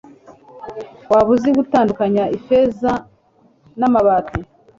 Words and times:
waba 1.11 1.29
uzi 1.35 1.49
gutandukanya 1.57 2.23
ifeza 2.37 2.91
n'amabati 3.79 4.39